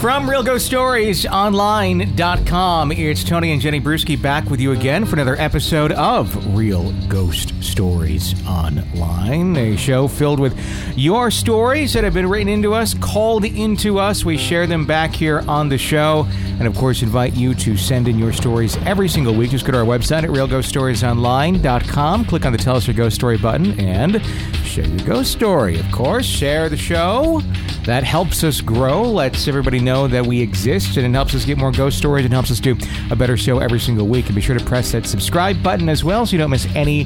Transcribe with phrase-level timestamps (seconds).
[0.00, 6.56] From RealGhostStoriesOnline.com, it's Tony and Jenny Brueski back with you again for another episode of
[6.56, 10.56] Real Ghost Stories Online, a show filled with
[10.96, 14.24] your stories that have been written into us, called into us.
[14.24, 16.28] We share them back here on the show,
[16.60, 19.50] and of course, invite you to send in your stories every single week.
[19.50, 23.36] Just go to our website at RealGhostStoriesOnline.com, click on the Tell Us Your Ghost Story
[23.36, 24.24] button, and
[24.64, 25.80] share your ghost story.
[25.80, 27.42] Of course, share the show.
[27.84, 31.56] That helps us grow, lets everybody know that we exist, and it helps us get
[31.56, 32.76] more ghost stories and helps us do
[33.10, 34.26] a better show every single week.
[34.26, 37.04] And be sure to press that subscribe button as well so you don't miss any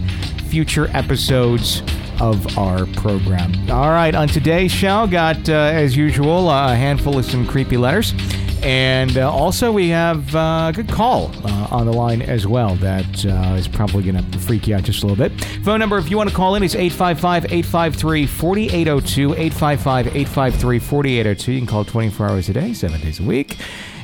[0.48, 1.82] future episodes
[2.20, 3.52] of our program.
[3.70, 8.14] All right, on today's show, got uh, as usual a handful of some creepy letters.
[8.62, 12.76] And uh, also, we have uh, a good call uh, on the line as well
[12.76, 15.44] that uh, is probably going to freak you out just a little bit.
[15.64, 19.32] Phone number, if you want to call in, is 855 853 4802.
[19.32, 21.52] 855 853 4802.
[21.52, 23.56] You can call 24 hours a day, seven days a week.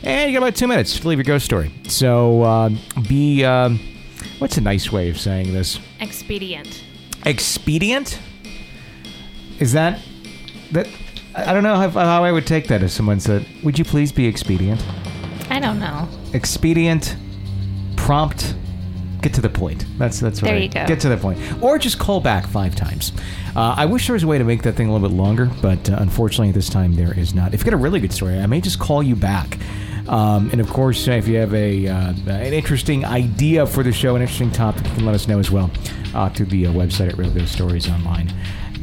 [0.03, 1.71] And you got about two minutes to leave your ghost story.
[1.85, 2.71] So uh,
[3.09, 3.79] be, um,
[4.41, 5.79] what's a nice way of saying this?
[6.01, 6.83] Expedient.
[7.25, 8.19] Expedient?
[9.61, 10.01] Is that.
[10.73, 10.89] that
[11.47, 14.13] I don't know how, how I would take that if someone said, Would you please
[14.13, 14.85] be expedient?
[15.51, 16.09] I don't know.
[16.35, 17.17] Expedient,
[17.97, 18.55] prompt,
[19.23, 19.85] get to the point.
[19.99, 20.87] That's that's what There you go.
[20.87, 23.13] Get to the point, or just call back five times.
[23.57, 25.51] Uh, I wish there was a way to make that thing a little bit longer,
[25.61, 27.55] but uh, unfortunately, at this time there is not.
[27.55, 29.59] If you got a really good story, I may just call you back.
[30.09, 34.17] Um, and of course, if you have a uh, an interesting idea for the show,
[34.17, 35.71] an interesting topic, you can let us know as well
[36.15, 37.17] uh, through the uh, website at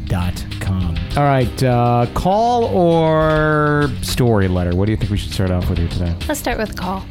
[0.05, 1.17] realghoststoriesonline.com.
[1.17, 4.75] All right, uh, call or story letter.
[4.75, 6.15] What do you think we should start off with here today?
[6.27, 7.05] Let's start with a call.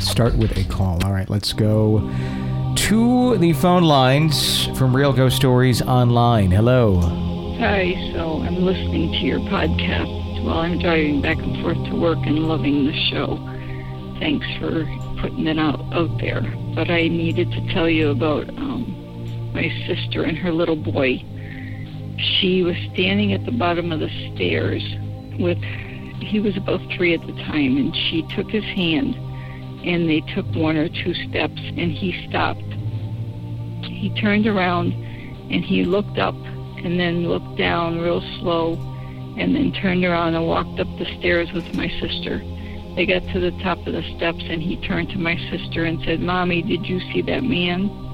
[0.00, 1.04] start with a call.
[1.04, 2.00] All right, let's go
[2.76, 6.50] to the phone lines from Real Ghost Stories Online.
[6.50, 7.00] Hello.
[7.58, 12.18] Hi, so I'm listening to your podcast while I'm driving back and forth to work
[12.24, 13.36] and loving the show.
[14.18, 14.84] Thanks for
[15.20, 16.40] putting it out, out there.
[16.74, 21.22] But I needed to tell you about um, my sister and her little boy.
[22.20, 24.82] She was standing at the bottom of the stairs
[25.38, 25.58] with,
[26.20, 29.16] he was about three at the time, and she took his hand
[29.84, 32.60] and they took one or two steps and he stopped.
[33.84, 34.92] He turned around
[35.50, 38.74] and he looked up and then looked down real slow
[39.38, 42.38] and then turned around and walked up the stairs with my sister.
[42.94, 46.02] They got to the top of the steps and he turned to my sister and
[46.04, 48.09] said, Mommy, did you see that man?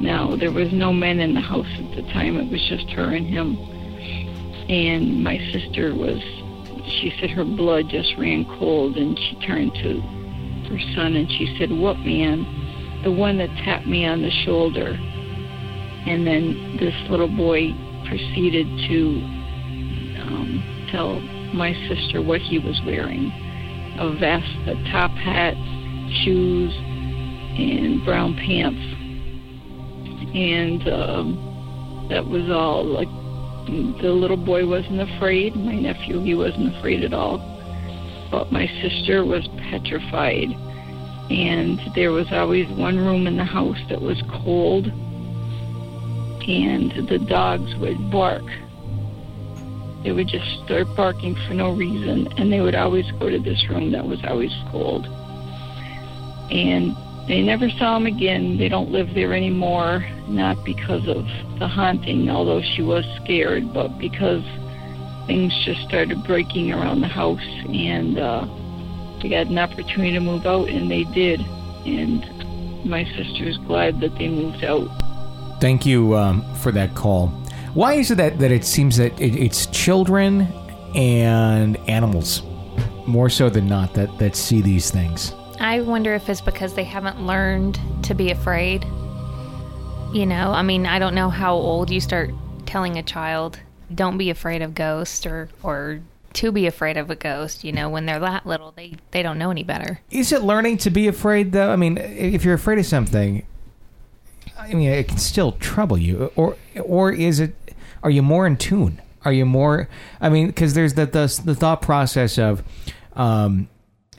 [0.00, 2.36] Now, there was no men in the house at the time.
[2.38, 3.56] It was just her and him.
[4.68, 6.20] And my sister was,
[7.00, 10.00] she said her blood just ran cold and she turned to
[10.68, 12.44] her son and she said, What man?
[13.04, 14.98] The one that tapped me on the shoulder.
[16.06, 17.72] And then this little boy
[18.06, 18.98] proceeded to
[20.22, 21.20] um, tell
[21.54, 23.32] my sister what he was wearing
[23.98, 25.54] a vest, a top hat,
[26.22, 26.74] shoes,
[27.56, 28.82] and brown pants.
[30.36, 32.84] And um, that was all.
[32.84, 33.08] Like
[34.00, 35.56] the little boy wasn't afraid.
[35.56, 37.38] My nephew, he wasn't afraid at all.
[38.30, 40.50] But my sister was petrified.
[41.30, 44.92] And there was always one room in the house that was cold
[46.46, 48.44] and the dogs would bark.
[50.04, 53.68] They would just start barking for no reason, and they would always go to this
[53.68, 55.06] room that was always cold.
[56.50, 56.96] And
[57.26, 58.56] they never saw him again.
[58.56, 61.26] They don't live there anymore, not because of
[61.58, 64.44] the haunting, although she was scared, but because
[65.26, 68.46] things just started breaking around the house, and uh,
[69.20, 71.40] they got an opportunity to move out, and they did.
[71.84, 72.24] And
[72.84, 74.88] my sister's glad that they moved out.
[75.60, 77.28] Thank you um, for that call.
[77.74, 80.42] Why is it that, that it seems that it, it's children
[80.94, 82.42] and animals
[83.06, 85.34] more so than not that, that see these things?
[85.58, 88.84] I wonder if it's because they haven't learned to be afraid.
[90.12, 92.30] You know, I mean, I don't know how old you start
[92.66, 93.58] telling a child,
[93.94, 96.00] don't be afraid of ghosts or, or
[96.34, 97.64] to be afraid of a ghost.
[97.64, 100.00] You know, when they're that little, they, they don't know any better.
[100.10, 101.72] Is it learning to be afraid though?
[101.72, 103.46] I mean, if you're afraid of something,
[104.58, 107.54] I mean, it can still trouble you, or or is it?
[108.02, 109.00] Are you more in tune?
[109.24, 109.88] Are you more?
[110.20, 112.62] I mean, because there's the, the the thought process of,
[113.14, 113.68] um,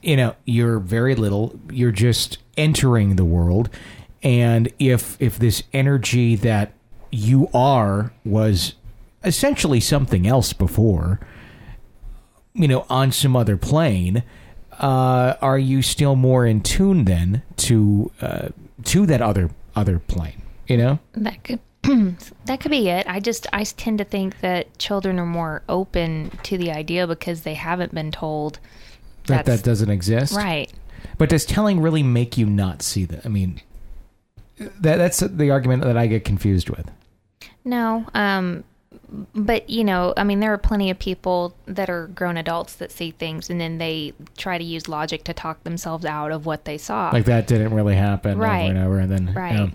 [0.01, 1.59] you know, you're very little.
[1.71, 3.69] You're just entering the world,
[4.23, 6.73] and if if this energy that
[7.11, 8.75] you are was
[9.23, 11.19] essentially something else before,
[12.53, 14.23] you know, on some other plane,
[14.79, 18.49] uh, are you still more in tune then to uh,
[18.85, 20.41] to that other other plane?
[20.67, 21.59] You know, That could
[22.45, 23.07] that could be it.
[23.07, 27.41] I just I tend to think that children are more open to the idea because
[27.41, 28.59] they haven't been told
[29.27, 30.35] that that doesn't exist.
[30.35, 30.71] right.
[31.17, 33.25] But does telling really make you not see that?
[33.25, 33.61] I mean,
[34.59, 36.89] that that's the argument that I get confused with.
[37.65, 38.63] No, um,
[39.33, 42.91] but you know, I mean, there are plenty of people that are grown adults that
[42.91, 46.65] see things, and then they try to use logic to talk themselves out of what
[46.65, 47.09] they saw.
[47.11, 48.63] Like that didn't really happen Right.
[48.63, 49.51] over and over, and then Right.
[49.53, 49.71] you know.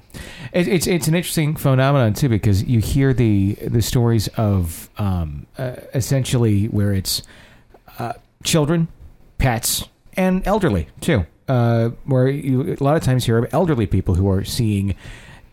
[0.52, 5.46] it, it's it's an interesting phenomenon too because you hear the the stories of um,
[5.58, 7.22] uh, essentially where it's
[7.98, 8.14] uh,
[8.44, 8.88] children,
[9.42, 11.26] pets, and elderly too.
[11.48, 14.94] Uh, where you a lot of times hear of elderly people who are seeing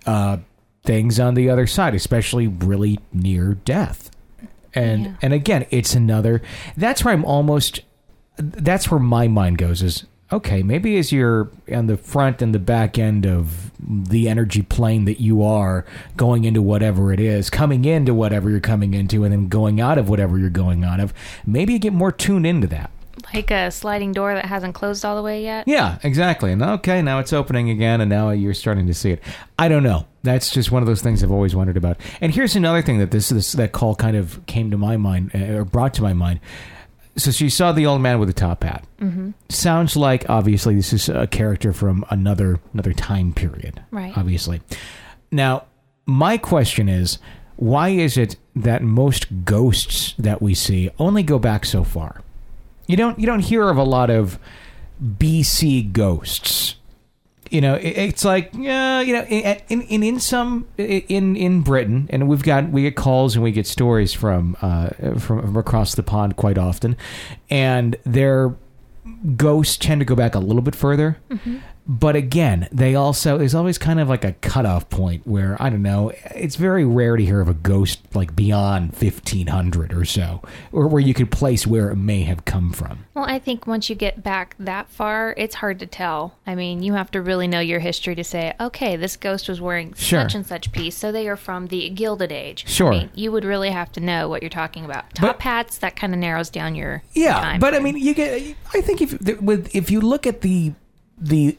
[0.05, 0.37] uh,
[0.83, 4.11] things on the other side, especially really near death.
[4.73, 5.11] And Yeah.
[5.23, 6.41] and again, it's another.
[6.77, 7.81] That's where I'm almost.
[8.37, 9.81] That's where my mind goes.
[9.81, 10.61] Is okay.
[10.61, 15.19] Maybe as you're on the front and the back end of the energy plane that
[15.19, 19.47] you are going into whatever it is, coming into whatever you're coming into, and then
[19.47, 21.13] going out of whatever you're going out of.
[21.47, 22.91] Maybe you get more tuned into that.
[23.33, 25.67] Like a sliding door that hasn't closed all the way yet.
[25.67, 26.51] Yeah, exactly.
[26.51, 29.23] And okay, now it's opening again, and now you're starting to see it.
[29.57, 30.05] I don't know.
[30.23, 31.97] That's just one of those things I've always wondered about.
[32.21, 35.31] And here's another thing that this, this that call kind of came to my mind
[35.33, 36.39] uh, or brought to my mind.
[37.15, 38.85] So she saw the old man with the top hat.
[38.99, 39.31] Mm-hmm.
[39.49, 43.83] Sounds like obviously this is a character from another another time period.
[43.91, 44.17] Right.
[44.17, 44.61] Obviously.
[45.31, 45.65] Now,
[46.05, 47.19] my question is,
[47.55, 52.21] why is it that most ghosts that we see only go back so far?
[52.89, 54.39] You don't you don't hear of a lot of
[54.99, 56.75] BC ghosts.
[57.51, 62.09] You know, it, it's like yeah, you know, in, in in some in in Britain,
[62.11, 64.89] and we've got we get calls and we get stories from uh,
[65.19, 66.97] from, from across the pond quite often,
[67.47, 68.55] and their
[69.35, 71.19] ghosts tend to go back a little bit further.
[71.91, 75.81] But again, they also there's always kind of like a cutoff point where I don't
[75.81, 76.11] know.
[76.35, 80.87] It's very rare to hear of a ghost like beyond fifteen hundred or so, or
[80.87, 83.05] where you could place where it may have come from.
[83.15, 86.35] Well, I think once you get back that far, it's hard to tell.
[86.45, 89.59] I mean, you have to really know your history to say, okay, this ghost was
[89.59, 90.21] wearing Sure.
[90.21, 92.65] such and such piece, so they are from the Gilded Age.
[92.69, 92.93] Sure.
[92.93, 95.15] I mean, you would really have to know what you're talking about.
[95.15, 98.55] Top But- hats, that kind of narrows down your Yeah, but I mean, you get.
[98.75, 100.73] I think if with if you look at the
[101.17, 101.57] the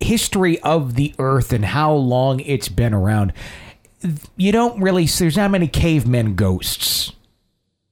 [0.00, 3.32] history of the Earth and how long it's been around,
[4.36, 5.06] you don't really.
[5.06, 7.12] There's not many cavemen ghosts.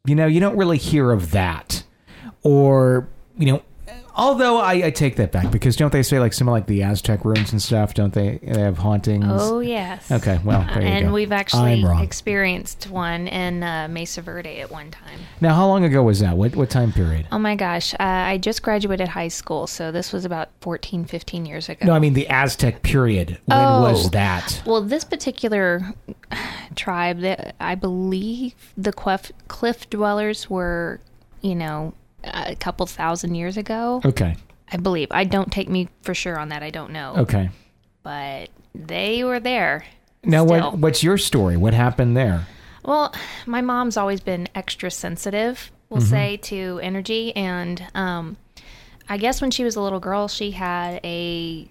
[0.06, 1.82] You know, you don't really hear of that,
[2.42, 3.62] or you know.
[4.18, 6.82] Although I, I take that back because don't they say like some of like the
[6.82, 7.92] Aztec ruins and stuff?
[7.92, 8.38] Don't they?
[8.42, 9.24] They have hauntings.
[9.28, 10.10] Oh yes.
[10.10, 11.12] Okay, well, there you and go.
[11.12, 12.02] we've actually I'm wrong.
[12.02, 15.20] experienced one in uh, Mesa Verde at one time.
[15.40, 16.36] Now, how long ago was that?
[16.36, 17.26] What what time period?
[17.30, 21.44] Oh my gosh, uh, I just graduated high school, so this was about 14, 15
[21.44, 21.84] years ago.
[21.84, 23.38] No, I mean the Aztec period.
[23.44, 23.82] When Oh.
[23.82, 24.62] was that?
[24.64, 25.82] Well, this particular
[26.74, 31.00] tribe, that I believe the cliff, cliff dwellers were,
[31.42, 31.92] you know,
[32.26, 34.00] a couple thousand years ago.
[34.04, 34.36] Okay.
[34.70, 35.08] I believe.
[35.10, 36.62] I don't take me for sure on that.
[36.62, 37.14] I don't know.
[37.18, 37.50] Okay.
[38.02, 39.84] But they were there.
[40.24, 40.70] Now, still.
[40.70, 41.56] what what's your story?
[41.56, 42.46] What happened there?
[42.84, 43.14] Well,
[43.46, 47.34] my mom's always been extra sensitive, we'll say, to energy.
[47.34, 48.36] And um,
[49.08, 51.68] I guess when she was a little girl, she had a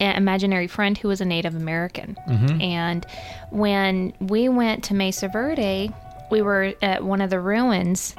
[0.00, 2.16] imaginary friend who was a Native American.
[2.60, 3.06] And
[3.50, 5.90] when we went to Mesa Verde,
[6.30, 8.14] we were at one of the ruins,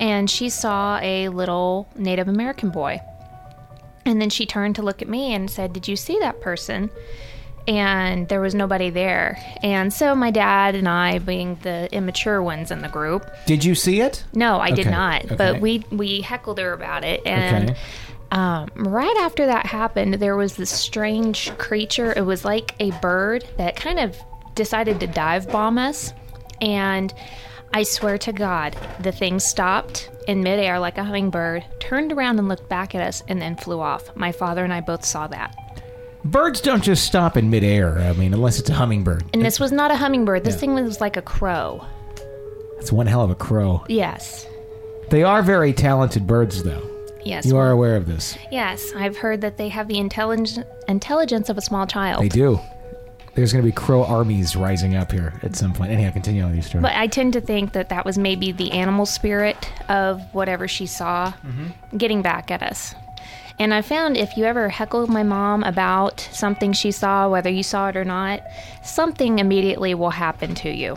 [0.00, 3.00] and she saw a little Native American boy.
[4.06, 6.90] And then she turned to look at me and said, Did you see that person?
[7.66, 9.38] And there was nobody there.
[9.62, 13.74] And so my dad and I, being the immature ones in the group, Did you
[13.74, 14.22] see it?
[14.34, 15.24] no, I did not.
[15.24, 15.34] okay.
[15.36, 17.80] But we we heckled her about it, and Okay.
[18.32, 22.12] um, right after that happened, there was this strange creature.
[22.14, 24.14] It was like a bird that kind of
[24.54, 26.12] decided to dive bomb us,
[26.60, 27.14] and
[27.74, 32.46] I swear to God, the thing stopped in midair like a hummingbird, turned around and
[32.46, 34.14] looked back at us, and then flew off.
[34.14, 35.56] My father and I both saw that.
[36.24, 37.98] Birds don't just stop in midair.
[37.98, 39.24] I mean, unless it's a hummingbird.
[39.32, 40.44] And this was not a hummingbird.
[40.44, 41.84] This thing was like a crow.
[42.78, 43.84] It's one hell of a crow.
[43.88, 44.46] Yes.
[45.10, 46.88] They are very talented birds, though.
[47.24, 47.44] Yes.
[47.44, 48.38] You are aware of this.
[48.52, 52.22] Yes, I've heard that they have the intelligence intelligence of a small child.
[52.22, 52.60] They do.
[53.34, 55.90] There's going to be crow armies rising up here at some point.
[55.90, 56.82] Anyhow, continue on these story.
[56.82, 60.86] But I tend to think that that was maybe the animal spirit of whatever she
[60.86, 61.96] saw Mm-hmm.
[61.98, 62.94] getting back at us.
[63.58, 67.62] And I found if you ever heckle my mom about something she saw, whether you
[67.62, 68.40] saw it or not,
[68.82, 70.96] something immediately will happen to you.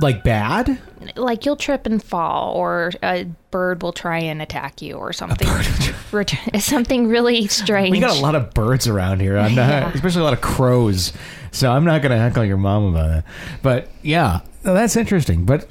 [0.00, 0.78] Like bad?
[1.16, 5.46] Like you'll trip and fall, or a bird will try and attack you, or something.
[6.60, 7.90] Something really strange.
[7.90, 9.36] We got a lot of birds around here.
[9.38, 9.92] I'm not, Yeah.
[9.94, 11.12] especially a lot of crows.
[11.50, 13.24] So I'm not going to heckle your mom about that.
[13.62, 15.44] But yeah, that's interesting.
[15.44, 15.68] But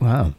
[0.00, 0.34] wow,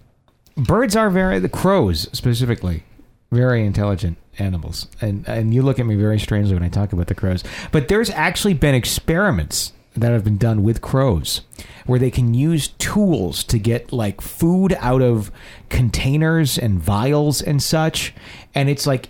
[0.56, 2.84] birds are very the crows specifically.
[3.32, 7.08] very intelligent animals, and and you look at me very strangely when I talk about
[7.08, 7.44] the crows.
[7.72, 11.42] But there's actually been experiments that have been done with crows
[11.86, 15.32] where they can use tools to get like food out of
[15.70, 18.14] containers and vials and such
[18.56, 19.10] and it's like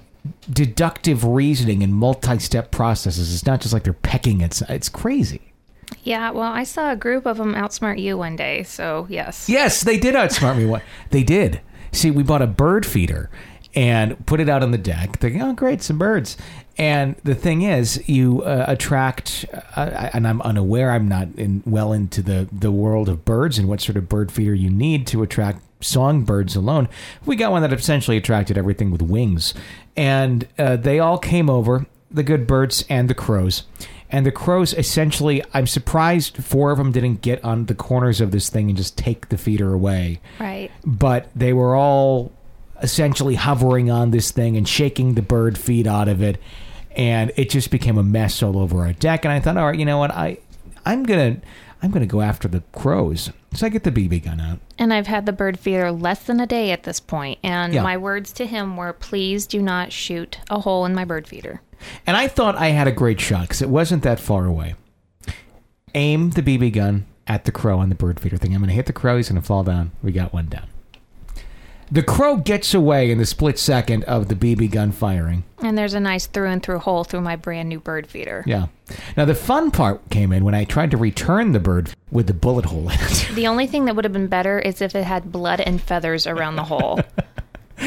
[0.52, 5.42] deductive reasoning and multi-step processes it's not just like they're pecking it's it's crazy
[6.04, 9.48] Yeah, well, I saw a group of them outsmart you one day, so yes.
[9.48, 10.66] Yes, they did outsmart me.
[10.66, 11.62] What they did?
[11.94, 13.30] See, we bought a bird feeder
[13.74, 15.18] and put it out on the deck.
[15.20, 16.36] Thinking, oh, great, some birds.
[16.78, 20.92] And the thing is, you uh, attract, uh, and I'm unaware.
[20.92, 24.32] I'm not in, well into the the world of birds and what sort of bird
[24.32, 26.88] feeder you need to attract songbirds alone.
[27.26, 29.54] We got one that essentially attracted everything with wings,
[29.96, 31.88] and uh, they all came over.
[32.10, 33.64] The good birds and the crows.
[34.10, 38.32] And the crows essentially, I'm surprised four of them didn't get on the corners of
[38.32, 40.22] this thing and just take the feeder away.
[40.40, 40.72] Right.
[40.86, 42.32] But they were all
[42.82, 46.38] essentially hovering on this thing and shaking the bird feed out of it.
[46.98, 49.24] And it just became a mess all over our deck.
[49.24, 50.12] And I thought, all right, you know what?
[50.12, 50.40] I,
[50.86, 51.38] I'm gonna,
[51.82, 53.30] I'm gonna go after the crows.
[53.54, 54.60] So I get the BB gun out.
[54.80, 57.84] And I've had the bird feeder less than a day at this point, and Yeah.
[57.84, 61.62] my words to him were, "Please do not shoot a hole in my bird feeder."
[62.08, 64.74] And I thought I had a great shot because it wasn't that far away.
[65.94, 68.54] Aim the BB gun at the crow on the bird feeder thing.
[68.54, 69.18] I'm going to hit the crow.
[69.18, 69.92] He's going to fall down.
[70.04, 70.68] We got one down.
[71.90, 75.44] The crow gets away in the split second of the BB gun firing.
[75.60, 78.44] And there's a nice through and through hole through my brand new bird feeder.
[78.46, 78.68] Yeah.
[79.16, 82.34] Now, the fun part came in when I tried to return the bird with the
[82.34, 83.30] bullet hole in it.
[83.34, 86.28] The only thing that would have been better is if it had blood and feathers
[86.28, 87.00] around the hole.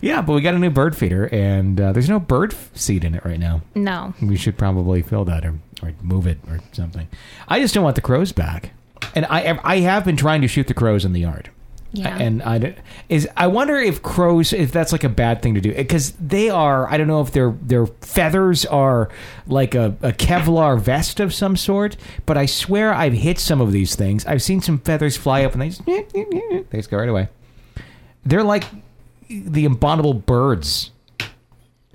[0.00, 3.14] yeah, but we got a new bird feeder, and uh, there's no bird seed in
[3.14, 3.62] it right now.
[3.74, 4.14] No.
[4.20, 7.08] We should probably fill that or, or move it or something.
[7.48, 8.72] I just don't want the crows back.
[9.14, 11.50] And I I have been trying to shoot the crows in the yard.
[11.92, 12.16] Yeah.
[12.16, 12.76] And I
[13.08, 16.48] is I wonder if crows if that's like a bad thing to do because they
[16.48, 19.08] are I don't know if their their feathers are
[19.48, 23.72] like a, a Kevlar vest of some sort but I swear I've hit some of
[23.72, 27.08] these things I've seen some feathers fly up and they just they just go right
[27.08, 27.28] away
[28.24, 28.64] they're like
[29.28, 30.92] the abominable birds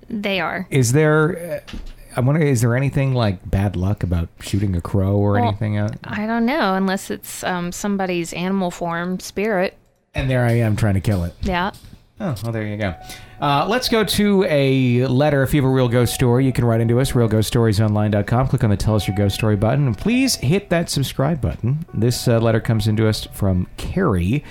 [0.09, 0.67] They are.
[0.69, 1.75] is there uh,
[2.17, 5.77] I wonder is there anything like bad luck about shooting a crow or Well, anything
[5.77, 9.77] out I don't know, unless it's um, somebody's animal form spirit.
[10.15, 11.71] And there I am trying to kill it Yeah.
[12.17, 12.95] Oh, well, there you go.
[13.41, 15.43] Uh, let's go to a letter.
[15.43, 18.47] If you have a real ghost story, you can write into us, realghoststoriesonline.com.
[18.47, 21.85] Click on the Tell Us Your Ghost Story button, and please hit that subscribe button.
[21.93, 24.45] This uh, letter comes into us from Carrie.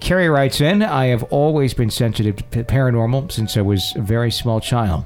[0.00, 4.32] Carrie writes in I have always been sensitive to paranormal since I was a very
[4.32, 5.04] small child.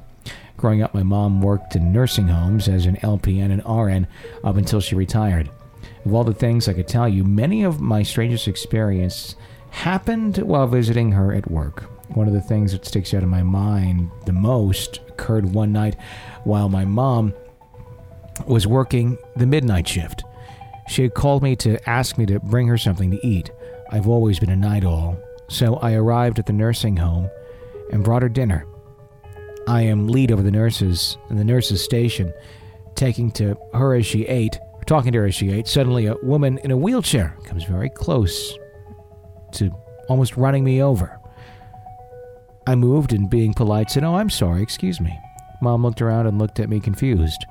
[0.56, 4.06] Growing up, my mom worked in nursing homes as an LPN and RN
[4.42, 5.50] up until she retired.
[6.06, 9.36] Of all the things I could tell you, many of my strangest experiences
[9.70, 11.84] happened while visiting her at work.
[12.14, 15.96] One of the things that sticks out in my mind the most occurred one night
[16.44, 17.32] while my mom
[18.46, 20.24] was working the midnight shift.
[20.88, 23.50] She had called me to ask me to bring her something to eat.
[23.90, 27.30] I've always been a night owl, so I arrived at the nursing home
[27.92, 28.66] and brought her dinner.
[29.68, 32.32] I am lead over the nurses in the nurses' station,
[32.96, 35.68] taking to her as she ate, talking to her as she ate.
[35.68, 38.58] Suddenly, a woman in a wheelchair comes very close
[39.54, 39.74] to
[40.08, 41.18] almost running me over.
[42.66, 45.18] I moved and, being polite, said, Oh, I'm sorry, excuse me.
[45.62, 47.44] Mom looked around and looked at me confused.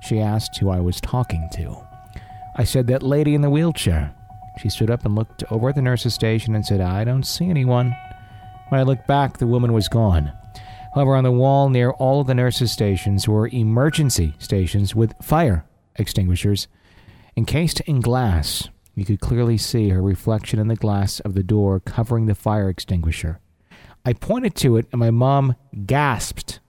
[0.00, 1.76] She asked who I was talking to.
[2.56, 4.14] I said, That lady in the wheelchair.
[4.58, 7.50] She stood up and looked over at the nurse's station and said, I don't see
[7.50, 7.94] anyone.
[8.68, 10.32] When I looked back, the woman was gone.
[10.94, 15.66] However, on the wall near all of the nurses' stations were emergency stations with fire
[15.96, 16.68] extinguishers
[17.36, 18.70] encased in glass.
[18.96, 22.70] You could clearly see her reflection in the glass of the door covering the fire
[22.70, 23.40] extinguisher.
[24.06, 26.60] I pointed to it, and my mom gasped,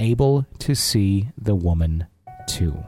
[0.00, 2.08] able to see the woman
[2.48, 2.84] too.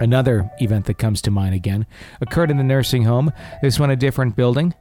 [0.00, 1.86] Another event that comes to mind again
[2.20, 4.74] occurred in the nursing home, this one a different building.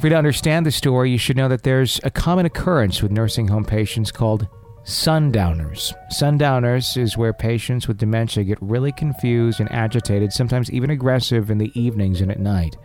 [0.00, 3.12] For you to understand the story, you should know that there's a common occurrence with
[3.12, 4.48] nursing home patients called
[4.84, 5.92] sundowners.
[6.10, 11.58] Sundowners is where patients with dementia get really confused and agitated, sometimes even aggressive in
[11.58, 12.76] the evenings and at night.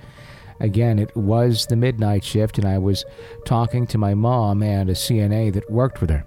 [0.60, 3.06] Again, it was the midnight shift, and I was
[3.46, 6.26] talking to my mom and a CNA that worked with her.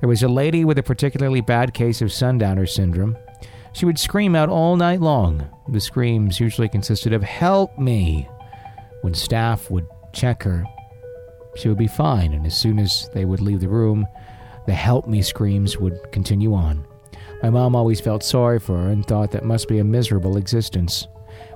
[0.00, 3.16] There was a lady with a particularly bad case of sundowner syndrome.
[3.72, 5.48] She would scream out all night long.
[5.68, 8.28] The screams usually consisted of, Help me!
[9.02, 10.64] When staff would check her,
[11.56, 14.06] she would be fine, and as soon as they would leave the room,
[14.70, 16.86] the help me screams would continue on.
[17.42, 21.08] My mom always felt sorry for her and thought that must be a miserable existence.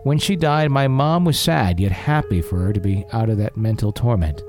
[0.03, 3.39] When she died, my mom was sad yet happy for her to be out of
[3.39, 4.43] that mental torment.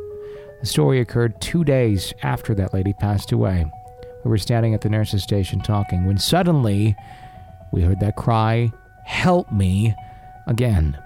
[0.61, 3.71] The story occurred two days after that lady passed away.
[4.23, 6.95] We were standing at the nurse's station talking when suddenly
[7.71, 8.71] we heard that cry,
[9.03, 9.93] Help me,
[10.47, 10.97] again.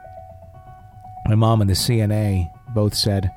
[1.26, 3.30] My mom and the CNA both said,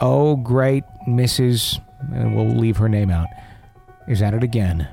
[0.00, 1.80] Oh, great, Mrs.
[2.12, 3.28] and we'll leave her name out,
[4.08, 4.88] is at it again.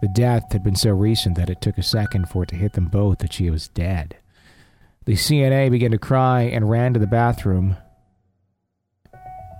[0.00, 2.74] The death had been so recent that it took a second for it to hit
[2.74, 4.16] them both that she was dead.
[5.06, 7.76] The CNA began to cry and ran to the bathroom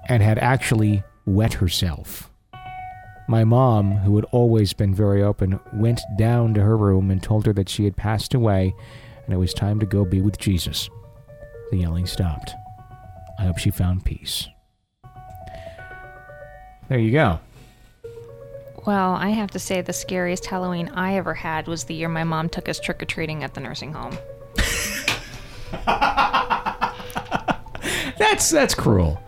[0.09, 2.31] and had actually wet herself.
[3.29, 7.45] My mom, who had always been very open, went down to her room and told
[7.47, 8.75] her that she had passed away
[9.27, 10.89] and it was time to go be with Jesus.
[11.71, 12.55] The yelling stopped.
[13.39, 14.49] I hope she found peace.
[16.89, 17.41] There you go.
[18.87, 22.25] Well, I have to say the scariest Halloween I ever had was the year my
[22.25, 24.17] mom took us trick or treating at the nursing home.
[28.19, 29.21] That's that's cruel.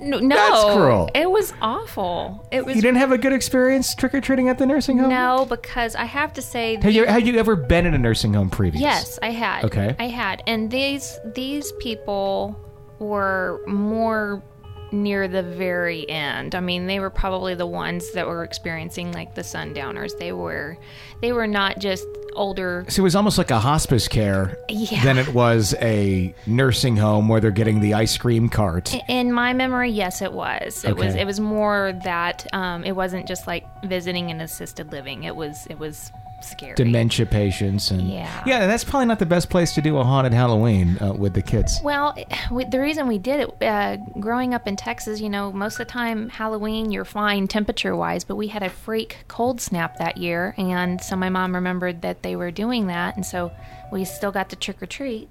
[0.00, 1.10] No, no That's cruel.
[1.14, 2.46] It was awful.
[2.52, 5.08] It was You didn't have a good experience trick or treating at the nursing home.
[5.08, 8.34] no because I have to say Have you had you ever been in a nursing
[8.34, 8.82] home previous?
[8.82, 9.64] Yes, I had.
[9.64, 9.96] Okay.
[9.98, 10.42] I had.
[10.46, 12.58] And these these people
[12.98, 14.42] were more
[14.92, 16.54] near the very end.
[16.54, 20.14] I mean, they were probably the ones that were experiencing like the sundowners.
[20.14, 20.76] They were
[21.20, 25.02] they were not just older So it was almost like a hospice care Yeah.
[25.02, 28.94] than it was a nursing home where they're getting the ice cream cart.
[29.08, 30.84] in my memory, yes, it was.
[30.84, 31.14] It was.
[31.16, 35.24] It was more that um, it wasn't just like visiting an assisted living.
[35.24, 35.66] It was.
[35.68, 36.74] It was scary.
[36.74, 38.42] Dementia patients and Yeah.
[38.46, 41.42] yeah, that's probably not the best place to do a haunted Halloween uh, with the
[41.42, 41.80] kids.
[41.82, 42.16] Well,
[42.50, 45.78] we, the reason we did it, uh, growing up in Texas, you know, most of
[45.86, 50.16] the time Halloween you're fine temperature wise, but we had a freak cold snap that
[50.16, 53.50] year, and so my mom remembered that they were doing that, and so
[53.92, 55.28] we still got to trick or treat.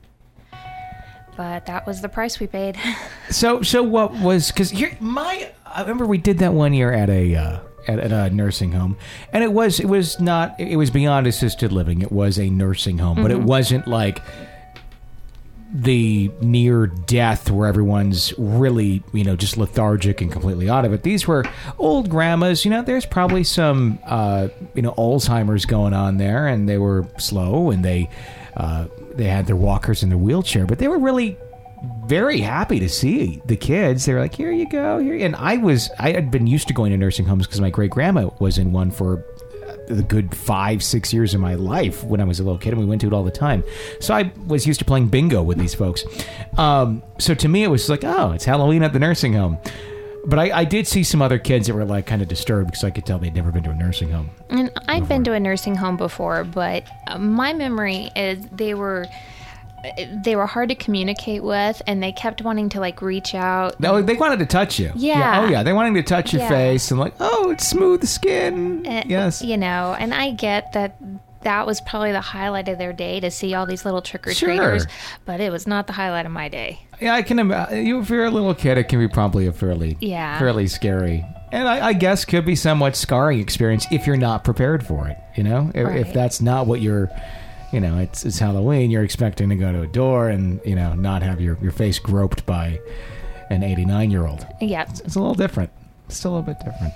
[1.35, 2.77] But that was the price we paid.
[3.29, 7.09] So so what was because here my I remember we did that one year at
[7.09, 8.97] a uh, at, at a nursing home,
[9.33, 12.01] and it was it was not it was beyond assisted living.
[12.01, 14.21] It was a nursing home, but it wasn't like
[15.73, 21.03] the near death where everyone's really you know just lethargic and completely out of it.
[21.03, 21.43] These were
[21.77, 22.63] old grandmas.
[22.63, 27.05] You know there's probably some uh you know alzheimer's going on there and they were
[27.17, 28.09] slow and they
[28.55, 31.37] uh they had their walkers in their wheelchair but they were really
[32.05, 34.05] very happy to see the kids.
[34.05, 36.73] They were like, "Here you go, here." And I was, I had been used to
[36.73, 39.23] going to nursing homes because my great grandma was in one for
[39.87, 42.79] the good five, six years of my life when I was a little kid, and
[42.79, 43.63] we went to it all the time.
[43.99, 46.03] So I was used to playing bingo with these folks.
[46.57, 49.57] Um, so to me, it was like, "Oh, it's Halloween at the nursing home."
[50.25, 52.83] But I, I did see some other kids that were like kind of disturbed because
[52.83, 54.29] I could tell they'd never been to a nursing home.
[54.49, 59.05] And I'd been to a nursing home before, but uh, my memory is they were
[60.23, 63.79] they were hard to communicate with, and they kept wanting to like reach out.
[63.79, 64.91] No, they wanted to touch you.
[64.95, 65.41] Yeah.
[65.45, 66.49] Oh yeah, they wanted to touch your Yeah.
[66.49, 68.85] face and like, oh, it's smooth skin.
[68.85, 69.41] Uh, yes.
[69.41, 70.97] you know, and I get that
[71.43, 74.33] that was probably the highlight of their day to see all these little trick or
[74.33, 74.91] treaters, Sure.
[75.25, 76.79] but it was not the highlight of my day.
[76.99, 77.85] Yeah, I can imagine.
[77.85, 80.39] You, if you're a little kid, it can be probably a fairly, Yeah.
[80.39, 84.85] fairly scary, and I, I guess could be somewhat scarring experience if you're not prepared
[84.85, 85.17] for it.
[85.35, 87.09] You know, if, if that's not what you're,
[87.71, 88.91] you know, it's it's Halloween.
[88.91, 91.99] You're expecting to go to a door and you know not have your your face
[91.99, 92.79] groped by
[93.49, 94.45] an 89 year old.
[94.61, 95.69] Yeah, It's a little different.
[96.07, 96.93] It's Still a little bit different.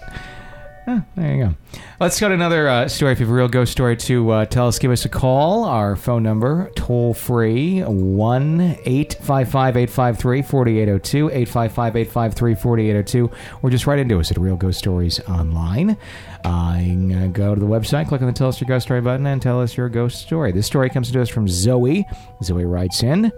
[0.86, 1.54] Huh, there you go.
[2.00, 3.12] Let's go to another uh, story.
[3.12, 5.64] If you have a real ghost story to uh, tell us, give us a call.
[5.64, 13.32] Our phone number, toll free, 1 855 853 4802, 855 853 4802,
[13.62, 15.98] or just write into us at Real Ghost Stories Online.
[16.44, 19.02] Uh, you can go to the website, click on the Tell Us Your Ghost Story
[19.02, 20.52] button, and tell us your ghost story.
[20.52, 22.06] This story comes to us from Zoe.
[22.44, 23.32] Zoe writes in.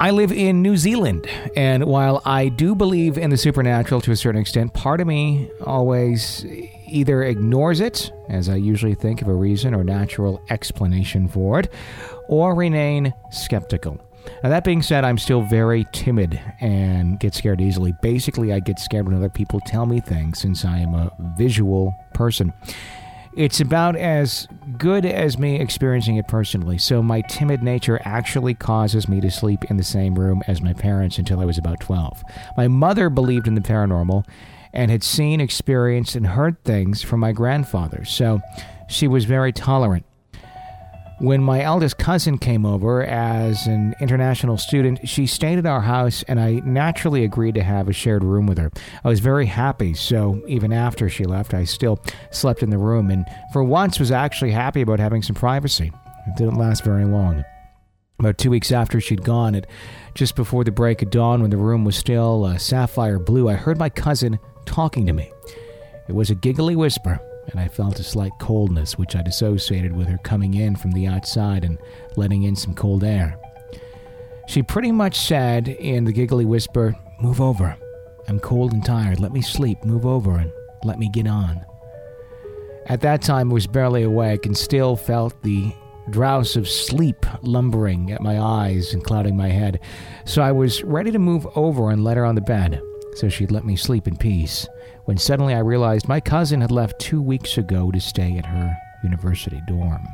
[0.00, 4.16] I live in New Zealand, and while I do believe in the supernatural to a
[4.16, 6.46] certain extent, part of me always
[6.86, 11.72] either ignores it, as I usually think of a reason or natural explanation for it,
[12.28, 14.00] or remain skeptical.
[14.42, 17.94] Now, that being said, I'm still very timid and get scared easily.
[18.02, 21.94] Basically, I get scared when other people tell me things since I am a visual
[22.14, 22.52] person.
[23.36, 29.08] It's about as good as me experiencing it personally, so my timid nature actually causes
[29.08, 32.22] me to sleep in the same room as my parents until I was about 12.
[32.56, 34.24] My mother believed in the paranormal
[34.72, 38.40] and had seen, experienced, and heard things from my grandfather, so
[38.88, 40.04] she was very tolerant.
[41.20, 46.22] When my eldest cousin came over as an international student, she stayed at our house,
[46.28, 48.70] and I naturally agreed to have a shared room with her.
[49.02, 51.98] I was very happy, so even after she left, I still
[52.30, 55.90] slept in the room, and for once was actually happy about having some privacy.
[56.28, 57.44] It didn't last very long.
[58.20, 59.66] About two weeks after she'd gone, at
[60.14, 63.54] just before the break of dawn, when the room was still uh, sapphire blue, I
[63.54, 65.32] heard my cousin talking to me.
[66.08, 70.08] It was a giggly whisper, and I felt a slight coldness, which I'd associated with
[70.08, 71.78] her coming in from the outside and
[72.16, 73.38] letting in some cold air.
[74.46, 77.76] She pretty much said in the giggly whisper, Move over.
[78.28, 79.18] I'm cold and tired.
[79.18, 79.84] Let me sleep.
[79.84, 80.52] Move over and
[80.84, 81.64] let me get on.
[82.86, 85.72] At that time, I was barely awake and still felt the
[86.10, 89.80] drowse of sleep lumbering at my eyes and clouding my head,
[90.24, 92.80] so I was ready to move over and let her on the bed
[93.18, 94.68] so she'd let me sleep in peace,
[95.06, 98.76] when suddenly I realized my cousin had left two weeks ago to stay at her
[99.02, 100.06] university dorm.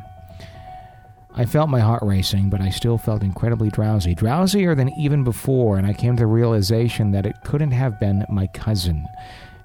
[1.37, 5.77] I felt my heart racing, but I still felt incredibly drowsy, drowsier than even before,
[5.77, 9.07] and I came to the realization that it couldn't have been my cousin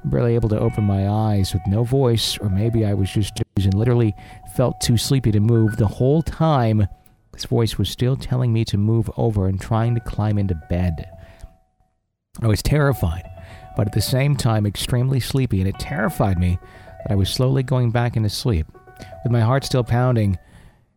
[0.05, 3.73] barely able to open my eyes with no voice, or maybe I was just and
[3.73, 4.15] literally
[4.55, 5.75] felt too sleepy to move.
[5.75, 6.87] The whole time,
[7.33, 11.09] this voice was still telling me to move over and trying to climb into bed.
[12.41, 13.29] I was terrified,
[13.75, 16.59] but at the same time extremely sleepy, and it terrified me
[17.03, 18.67] that I was slowly going back into sleep.
[19.23, 20.37] With my heart still pounding,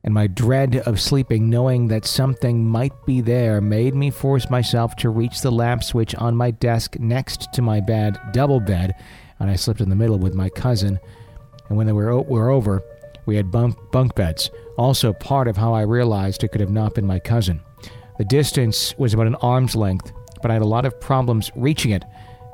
[0.05, 4.96] and my dread of sleeping, knowing that something might be there, made me force myself
[4.96, 8.94] to reach the lamp switch on my desk next to my bed, double bed,
[9.38, 10.98] and I slept in the middle with my cousin.
[11.68, 12.83] And when they were, were over,
[13.26, 16.94] we had bunk, bunk beds, also part of how I realized it could have not
[16.94, 17.61] been my cousin.
[18.18, 21.92] The distance was about an arm's length, but I had a lot of problems reaching
[21.92, 22.05] it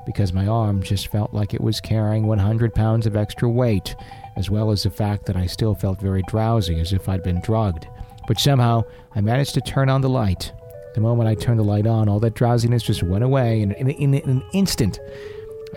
[0.06, 3.94] because my arm just felt like it was carrying 100 pounds of extra weight
[4.36, 7.40] as well as the fact that I still felt very drowsy as if I'd been
[7.40, 7.88] drugged.
[8.28, 10.52] But somehow I managed to turn on the light.
[10.94, 13.90] The moment I turned the light on, all that drowsiness just went away, and in,
[13.90, 15.00] in, in an instant,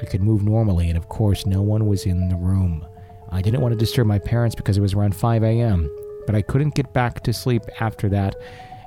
[0.02, 2.86] I could move normally, and of course, no one was in the room.
[3.30, 5.90] I didn't want to disturb my parents because it was around 5 a.m.,
[6.26, 8.36] but I couldn't get back to sleep after that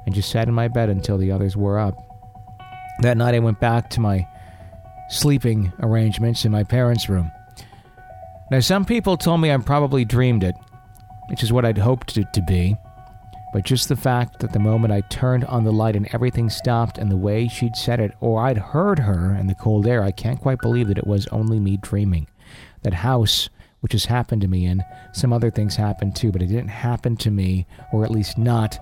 [0.07, 1.97] and just sat in my bed until the others were up.
[3.01, 4.27] That night, I went back to my
[5.11, 7.31] sleeping arrangements in my parents' room.
[8.51, 10.55] Now, some people told me I probably dreamed it,
[11.29, 12.77] which is what I'd hoped it to be.
[13.53, 16.99] But just the fact that the moment I turned on the light and everything stopped
[16.99, 20.11] and the way she'd said it, or I'd heard her in the cold air, I
[20.11, 22.27] can't quite believe that it was only me dreaming.
[22.83, 23.49] That house,
[23.81, 27.17] which has happened to me, and some other things happened too, but it didn't happen
[27.19, 28.77] to me, or at least not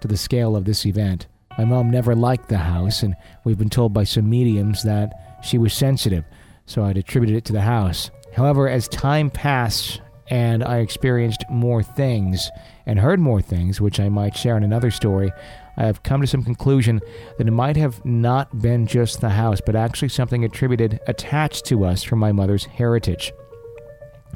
[0.00, 1.26] to the scale of this event.
[1.58, 5.56] My mom never liked the house, and we've been told by some mediums that she
[5.56, 6.24] was sensitive,
[6.66, 8.10] so I'd attributed it to the house.
[8.34, 12.50] However, as time passed and I experienced more things
[12.84, 15.32] and heard more things, which I might share in another story,
[15.78, 17.00] I have come to some conclusion
[17.38, 21.84] that it might have not been just the house, but actually something attributed attached to
[21.84, 23.32] us from my mother's heritage.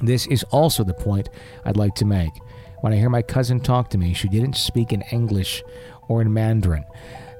[0.02, 1.28] This is also the point
[1.64, 2.33] I'd like to make.
[2.80, 5.62] When I hear my cousin talk to me, she didn't speak in English
[6.11, 6.85] or in Mandarin.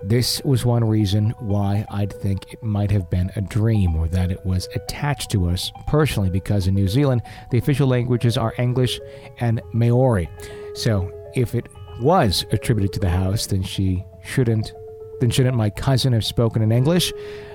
[0.03, 4.31] This was one reason why I'd think it might have been a dream or that
[4.31, 8.99] it was attached to us personally, because in New Zealand, the official languages are English
[9.41, 10.31] and Maori.
[10.75, 11.67] So if it
[12.01, 14.73] was attributed to the house, then she shouldn't
[15.21, 17.13] then shouldn't my cousin have spoken in English?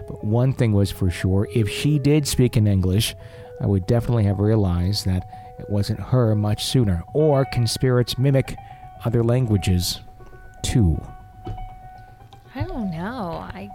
[0.07, 3.15] But one thing was for sure, if she did speak in English,
[3.59, 7.03] I would definitely have realized that it wasn't her much sooner.
[7.15, 8.55] Or can spirits mimic
[9.03, 9.99] other languages
[10.65, 11.01] too?
[12.55, 13.45] I don't know.
[13.53, 13.69] I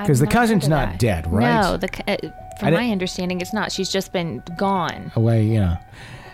[0.00, 0.98] because the cousin's not that.
[0.98, 1.60] dead, right?
[1.60, 2.16] No, the uh,
[2.60, 3.72] from my understanding, it's not.
[3.72, 5.10] She's just been gone.
[5.16, 5.44] away.
[5.44, 5.78] Yeah,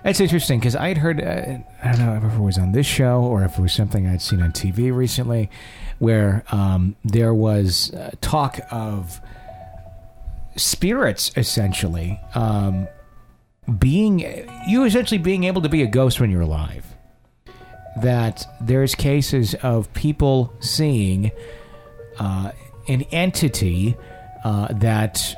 [0.05, 1.21] it's interesting because I'd heard.
[1.23, 4.07] Uh, I don't know if it was on this show or if it was something
[4.07, 5.51] I'd seen on TV recently,
[5.99, 9.21] where um, there was uh, talk of
[10.57, 12.87] spirits essentially um,
[13.79, 14.21] being
[14.69, 16.87] you essentially being able to be a ghost when you're alive.
[18.01, 21.31] That there's cases of people seeing
[22.19, 22.53] uh,
[22.89, 23.97] an entity
[24.45, 25.35] uh, that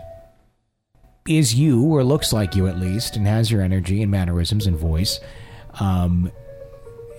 [1.29, 4.77] is you or looks like you at least and has your energy and mannerisms and
[4.77, 5.21] voice.
[5.81, 6.31] Um,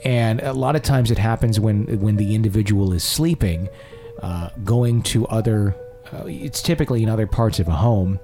[0.04, 3.67] and a lot of times it happens when when the individual is sleeping
[4.21, 5.76] uh, going to other
[6.13, 8.19] uh, it's typically in other parts of a home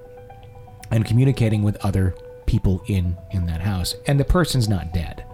[0.91, 3.95] and communicating with other people in in that house.
[4.07, 5.25] And the person's not dead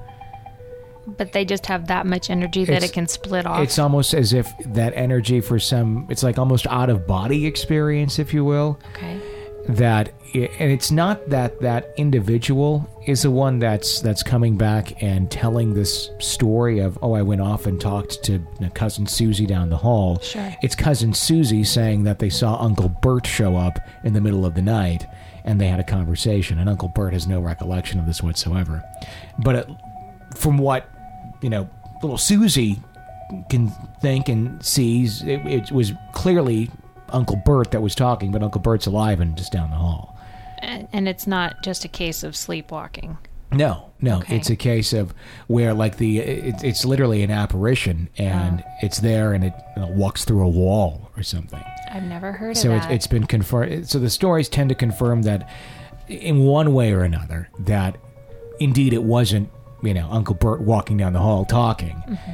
[1.17, 3.62] But they just have that much energy that It's- it can split off.
[3.62, 8.19] it's almost as if that energy for some it's like almost out of body experience
[8.19, 9.19] if you will okay.
[9.67, 15.30] that and it's not that that individual is the one that's that's coming back and
[15.32, 18.39] telling this story of oh I went off and talked to
[18.74, 20.19] cousin Susie down the hall.
[20.19, 20.56] Sure.
[20.62, 24.54] It's cousin Susie saying that they saw Uncle Bert show up in the middle of
[24.56, 25.06] the night
[25.45, 28.84] and they had a conversation and Uncle Bert has no recollection of this whatsoever.
[29.39, 29.69] But it,
[30.36, 30.88] from what
[31.41, 31.69] you know
[32.02, 32.82] little Susie
[33.49, 33.69] can
[34.02, 36.69] think and sees it, it was clearly
[37.10, 40.15] Uncle Bert that was talking, but Uncle Bert's alive and just down the hall.
[40.62, 43.17] And, and it's not just a case of sleepwalking.
[43.52, 44.36] No, no, Okay.
[44.36, 45.13] it's a case of
[45.47, 48.71] where like the it, it's literally an apparition and oh.
[48.82, 51.63] it's there and it you know, walks through a wall or something.
[51.91, 52.93] I've never heard So of it's, that.
[52.93, 53.89] it's been confirmed.
[53.89, 55.49] So the stories tend to confirm that
[56.08, 57.97] in one way or another that
[58.60, 59.49] indeed it wasn't
[59.84, 61.96] you know Uncle Bert walking down the hall talking.
[62.08, 62.32] Mm-hmm.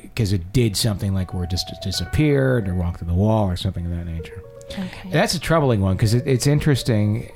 [0.00, 3.56] Because it, did something like where it just disappeared or walked through the wall or
[3.56, 4.42] something of that nature.
[4.72, 5.10] okay.
[5.10, 7.30] That's a troubling one because it, it's interesting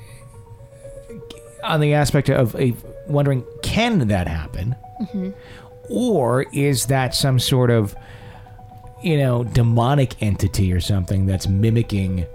[1.63, 2.73] on the aspect of a,
[3.07, 4.75] wondering can that happen,
[5.89, 7.95] or is that some sort of
[9.03, 12.25] you know demonic entity or something that's mimicking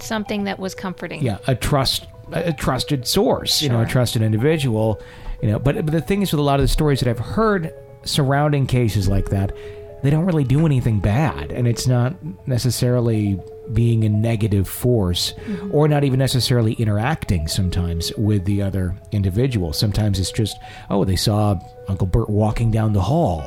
[0.00, 1.22] Something that was comforting.
[1.22, 5.00] yeah a trust a trusted source you know a trusted individual
[5.44, 7.18] you know but, but the thing is with a lot of the stories that I've
[7.18, 9.54] heard surrounding cases like that
[10.02, 12.14] they don't really do anything bad and it's not
[12.46, 13.40] necessarily
[13.72, 15.32] being a negative force
[15.70, 19.72] or not even necessarily interacting sometimes with the other individual.
[19.72, 20.58] Sometimes it's just
[20.90, 23.42] oh they saw uncle bert walking down the hall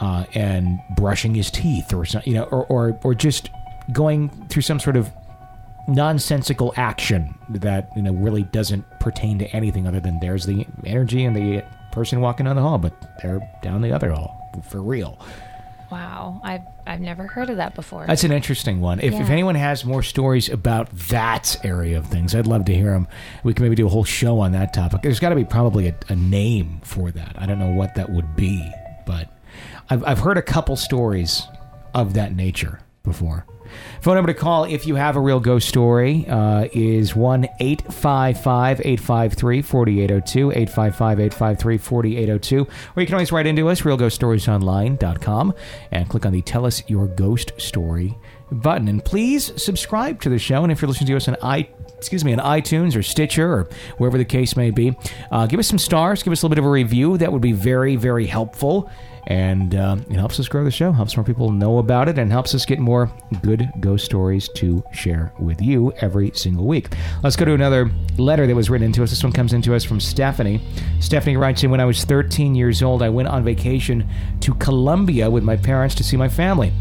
[0.00, 3.50] uh, and brushing his teeth or something you know or, or or just
[3.92, 5.08] going through some sort of
[5.86, 11.24] nonsensical action that you know really doesn't pertain to anything other than there's the energy
[11.24, 15.18] and the person walking down the hall, but they're down the other hall for real.
[15.90, 16.40] Wow.
[16.42, 18.04] I've I've never heard of that before.
[18.06, 19.00] That's an interesting one.
[19.00, 22.90] If, if anyone has more stories about that area of things, I'd love to hear
[22.90, 23.06] them.
[23.44, 25.02] We can maybe do a whole show on that topic.
[25.02, 27.36] There's got to be probably a, a name for that.
[27.38, 28.70] I don't know what that would be,
[29.06, 29.28] but
[29.88, 31.46] I've, I've heard a couple stories
[31.94, 33.46] of that nature before.
[34.00, 38.80] Phone number to call if you have a real ghost story uh, is 1 855
[38.80, 40.50] 853 4802.
[40.50, 42.60] 855 853 4802.
[42.60, 45.54] Or you can always write into us, realghoststoriesonline.com,
[45.90, 48.16] and click on the Tell Us Your Ghost Story
[48.50, 48.88] button.
[48.88, 50.62] And please subscribe to the show.
[50.62, 53.68] And if you're listening to us on i excuse me, on iTunes or Stitcher or
[53.96, 54.94] wherever the case may be,
[55.30, 57.16] uh, give us some stars, give us a little bit of a review.
[57.16, 58.90] That would be very, very helpful.
[59.26, 62.30] And uh, it helps us grow the show, helps more people know about it, and
[62.30, 63.10] helps us get more
[63.42, 66.94] good ghost stories to share with you every single week.
[67.22, 69.10] Let's go to another letter that was written into us.
[69.10, 70.60] This one comes into us from Stephanie.
[71.00, 74.08] Stephanie writes in When I was 13 years old, I went on vacation
[74.40, 76.72] to Colombia with my parents to see my family.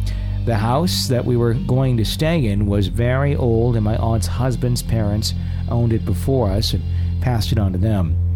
[0.46, 4.28] The house that we were going to stay in was very old, and my aunt's
[4.28, 5.34] husband's parents
[5.70, 6.84] owned it before us and
[7.22, 8.33] passed it on to them.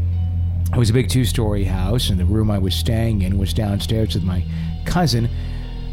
[0.73, 3.53] It was a big two story house, and the room I was staying in was
[3.53, 4.43] downstairs with my
[4.85, 5.29] cousin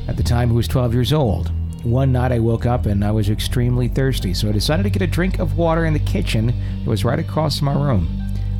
[0.08, 1.50] at the time who was 12 years old.
[1.84, 5.02] One night I woke up and I was extremely thirsty, so I decided to get
[5.02, 8.06] a drink of water in the kitchen that was right across my room.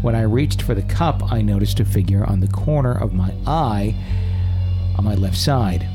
[0.03, 3.33] When I reached for the cup, I noticed a figure on the corner of my
[3.47, 3.95] eye
[4.97, 5.89] on my left side.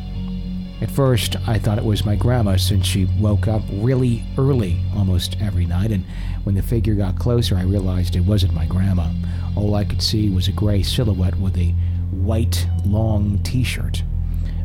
[0.81, 5.35] At first, I thought it was my grandma since she woke up really early almost
[5.41, 6.05] every night, and
[6.43, 9.11] when the figure got closer, I realized it wasn't my grandma.
[9.57, 11.71] All I could see was a gray silhouette with a
[12.11, 14.03] white, long t shirt.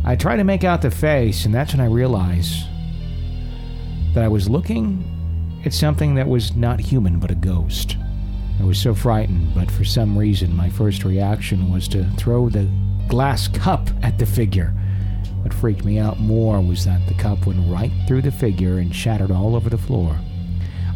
[0.04, 2.64] I tried to make out the face, and that's when I realized
[4.14, 5.10] that I was looking
[5.64, 7.96] at something that was not human but a ghost.
[8.60, 12.68] I was so frightened, but for some reason, my first reaction was to throw the
[13.08, 14.72] glass cup at the figure.
[15.44, 18.96] What freaked me out more was that the cup went right through the figure and
[18.96, 20.18] shattered all over the floor.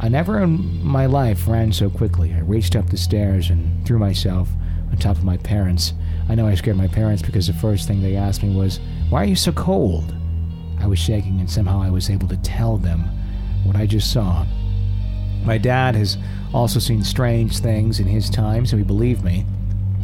[0.00, 2.32] I never in my life ran so quickly.
[2.32, 4.48] I raced up the stairs and threw myself
[4.90, 5.92] on top of my parents.
[6.30, 8.80] I know I scared my parents because the first thing they asked me was,
[9.10, 10.14] Why are you so cold?
[10.80, 13.02] I was shaking and somehow I was able to tell them
[13.64, 14.46] what I just saw.
[15.44, 16.16] My dad has
[16.54, 19.44] also seen strange things in his time, so he believed me.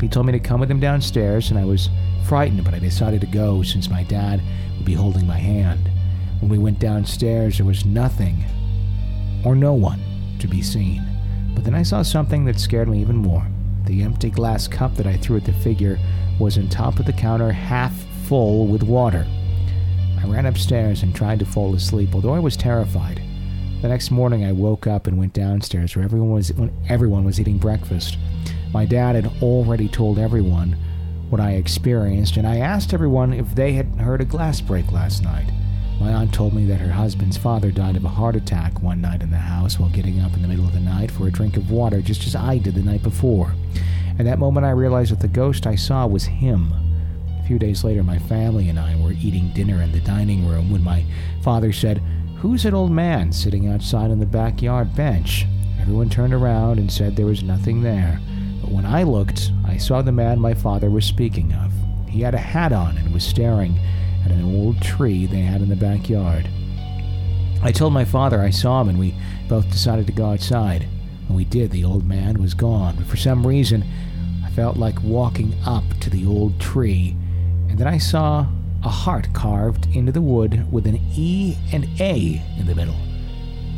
[0.01, 1.89] He told me to come with him downstairs, and I was
[2.27, 4.43] frightened, but I decided to go since my dad
[4.77, 5.91] would be holding my hand.
[6.41, 8.45] When we went downstairs, there was nothing
[9.45, 10.01] or no one
[10.41, 11.05] to be seen.
[11.55, 13.47] But then I saw something that scared me even more.
[13.87, 15.99] The empty glass cup that I threw at the figure
[16.39, 17.95] was on top of the counter, half
[18.27, 19.27] full with water.
[20.19, 23.23] I ran upstairs and tried to fall asleep, although I was terrified.
[23.83, 27.39] The next morning, I woke up and went downstairs where everyone was when everyone was
[27.39, 28.17] eating breakfast.
[28.75, 30.77] My dad had already told everyone
[31.31, 35.23] what I experienced, and I asked everyone if they had heard a glass break last
[35.23, 35.49] night.
[36.01, 39.23] My aunt told me that her husband's father died of a heart attack one night
[39.23, 41.57] in the house while getting up in the middle of the night for a drink
[41.57, 43.55] of water, just as I did the night before.
[44.19, 46.75] At that moment, I realized that the ghost I saw was him.
[47.41, 50.73] A few days later, my family and I were eating dinner in the dining room
[50.73, 51.05] when my
[51.45, 52.03] father said,
[52.39, 55.47] Who's that old man sitting outside on the backyard bench?
[55.81, 58.19] Everyone turned around and said there was nothing there.
[58.65, 61.71] But when I looked, I saw the man my father was speaking of.
[62.09, 63.79] He had a hat on and was staring
[64.25, 66.49] at an old tree they had in the backyard.
[67.63, 69.15] I told my father I saw him, and we
[69.51, 70.89] both decided to go outside.
[71.27, 73.85] When we did, the old man was gone, but for some reason,
[74.43, 77.15] I felt like walking up to the old tree,
[77.69, 78.47] and then I saw
[78.83, 82.97] a heart carved into the wood with an E and A in the middle.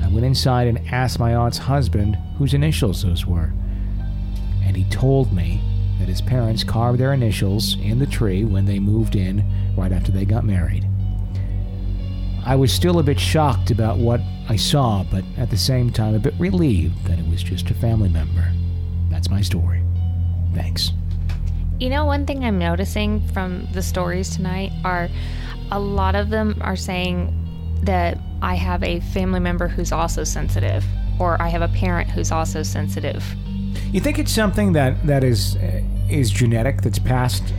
[0.00, 3.52] I went inside and asked my aunt's husband whose initials those were.
[4.66, 5.62] And he told me
[5.98, 9.44] that his parents carved their initials in the tree when they moved in
[9.76, 10.86] right after they got married.
[12.44, 16.14] I was still a bit shocked about what I saw, but at the same time
[16.14, 18.52] a bit relieved that it was just a family member.
[19.08, 19.82] That's my story.
[20.54, 20.92] Thanks.
[21.80, 25.08] You know, one thing I'm noticing from the stories tonight are
[25.70, 27.32] a lot of them are saying
[27.82, 30.84] that I have a family member who's also sensitive,
[31.18, 33.24] or I have a parent who's also sensitive.
[33.92, 37.54] You think it's something that that is uh, is genetic that's passed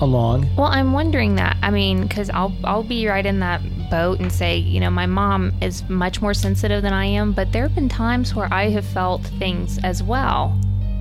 [0.00, 0.48] along?
[0.56, 1.56] Well, I'm wondering that.
[1.62, 5.06] I mean, because I'll I'll be right in that boat and say, you know, my
[5.06, 8.70] mom is much more sensitive than I am, but there have been times where I
[8.70, 10.58] have felt things as well,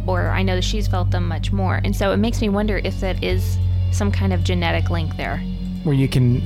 [0.07, 2.79] or I know that she's felt them much more, and so it makes me wonder
[2.83, 3.57] if that is
[3.91, 5.37] some kind of genetic link there.
[5.83, 6.41] where you can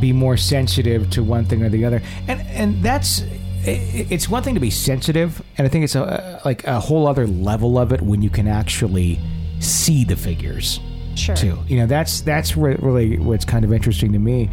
[0.00, 3.22] be more sensitive to one thing or the other, and and that's
[3.66, 7.06] i- it's one thing to be sensitive, and I think it's a like a whole
[7.06, 9.18] other level of it when you can actually
[9.60, 10.80] see the figures
[11.14, 11.36] Sure.
[11.36, 11.58] too.
[11.68, 14.50] You know, that's that's really what's kind of interesting to me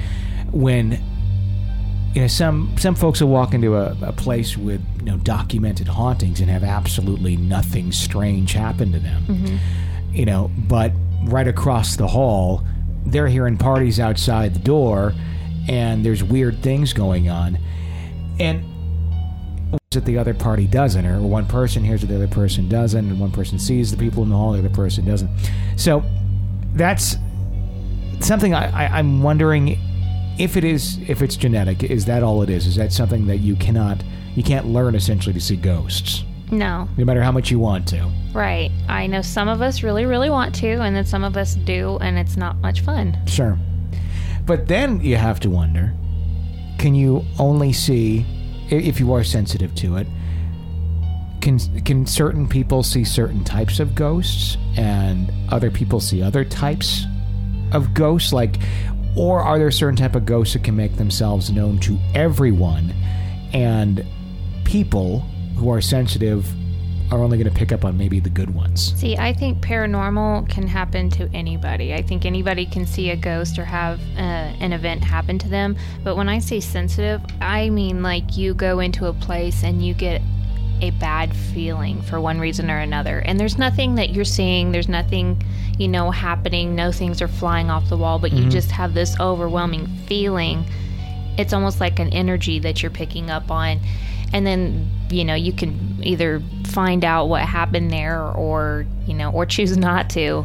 [0.52, 1.02] when
[2.14, 5.88] you know some some folks will walk into a, a place with you know documented
[5.88, 9.24] hauntings and have absolutely nothing strange happen to them.
[9.28, 10.16] Mm-hmm.
[10.16, 10.92] You know, but
[11.24, 12.64] right across the hall,
[13.06, 15.14] they're hearing parties outside the door,
[15.70, 17.58] and there's weird things going on,
[18.40, 18.64] and
[19.92, 23.20] that the other party doesn't, or one person hears what the other person doesn't, and
[23.20, 25.30] one person sees the people in the hall, the other person doesn't.
[25.76, 26.04] So
[26.74, 27.18] that's
[28.22, 29.78] something I, I'm wondering
[30.40, 31.84] if it is if it's genetic.
[31.84, 32.68] Is that all it is?
[32.68, 34.02] Is that something that you cannot
[34.36, 36.88] you can't learn essentially to see ghosts, No.
[36.96, 38.10] no matter how much you want to?
[38.34, 38.72] Right.
[38.88, 41.98] I know some of us really, really want to, and then some of us do,
[42.00, 43.18] and it's not much fun.
[43.28, 43.58] Sure.
[44.46, 45.94] But then you have to wonder
[46.78, 48.26] can you only see,
[48.72, 50.08] if you are sensitive to it,
[51.42, 57.06] can, can certain people see certain types of ghosts and other people see other types
[57.72, 58.32] of ghosts?
[58.32, 58.58] Like,
[59.16, 62.94] or are there certain type of ghosts that can make themselves known to everyone
[63.54, 64.06] and
[64.64, 65.20] people
[65.58, 66.48] who are sensitive
[67.12, 68.94] are only going to pick up on maybe the good ones?
[68.98, 71.94] See, I think paranormal can happen to anybody.
[71.94, 75.76] I think anybody can see a ghost or have uh, an event happen to them.
[76.04, 79.94] But when I say sensitive, I mean like you go into a place and you
[79.94, 80.22] get
[80.82, 83.20] a bad feeling for one reason or another.
[83.20, 85.42] And there's nothing that you're seeing, there's nothing,
[85.78, 89.20] you know, happening, no things are flying off the wall, but you just have this
[89.20, 90.66] overwhelming feeling.
[91.38, 93.80] It's almost like an energy that you're picking up on.
[94.34, 99.32] And then, you know, you can either find out what happened there or, you know,
[99.32, 100.44] or choose not to.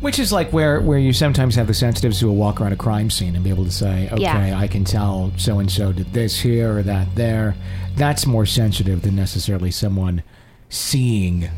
[0.00, 2.76] Which is like where, where you sometimes have the sensitives who will walk around a
[2.76, 4.58] crime scene and be able to say, okay, Yeah.
[4.58, 7.54] I can tell so and so did this here or that there.
[7.96, 10.22] That's more sensitive than necessarily someone
[10.68, 11.48] seeing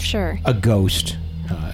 [0.00, 0.38] Sure.
[0.44, 1.16] a ghost
[1.50, 1.72] uh,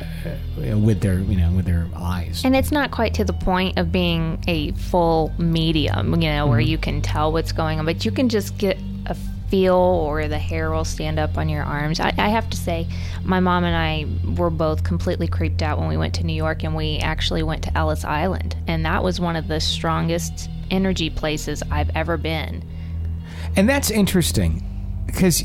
[0.77, 2.43] with their you know with their eyes.
[2.45, 6.61] And it's not quite to the point of being a full medium, you know, where
[6.61, 8.79] you can tell what's going on, but you can just get
[9.53, 12.01] feel or the hair will stand up on your arms.
[12.01, 12.89] I, I have to say,
[13.23, 14.07] my mom and I
[14.41, 17.63] were both completely creeped out when we went to New York and we actually went
[17.65, 18.57] to Ellis Island.
[18.67, 22.65] And that was one of the strongest energy places I've ever been.
[23.55, 24.63] And that's interesting
[25.05, 25.45] because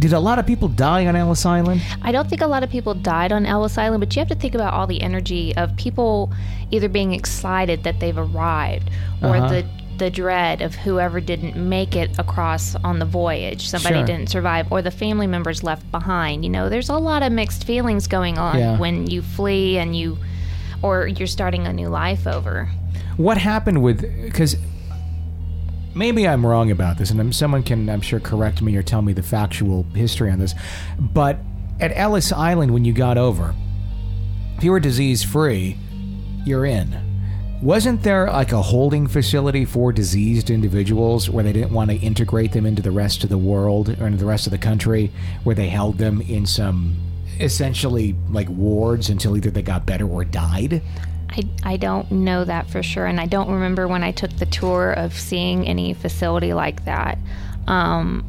[0.00, 1.80] did a lot of people die on Ellis Island?
[2.02, 4.34] I don't think a lot of people died on Ellis Island, but you have to
[4.34, 6.32] think about all the energy of people
[6.72, 8.90] either being excited that they've arrived
[9.22, 9.48] or Uh-huh.
[9.48, 14.06] the the dread of whoever didn't make it across on the voyage, somebody Sure.
[14.06, 16.44] didn't survive, or the family members left behind.
[16.44, 18.78] You know, there's a lot of mixed feelings going on Yeah.
[18.78, 20.18] when you flee and you
[20.82, 22.68] or you're starting a new life over.
[23.16, 24.56] What happened with because
[25.94, 29.02] maybe I'm wrong about this, and I'm, someone can I'm sure correct me or tell
[29.02, 30.54] me the factual history on this.
[30.98, 31.38] But
[31.80, 33.54] at Ellis Island, when you got over,
[34.56, 35.76] if you were disease free,
[36.44, 36.96] you're in.
[37.62, 42.50] Wasn't there like a holding facility for diseased individuals where they didn't want to integrate
[42.52, 45.12] them into the rest of the world or into the rest of the country,
[45.44, 46.96] where they held them in some
[47.38, 50.82] essentially like wards until either they got better or died?
[51.30, 54.46] I, I don't know that for sure, and I don't remember when I took the
[54.46, 57.16] tour of seeing any facility like that.
[57.68, 58.24] Um,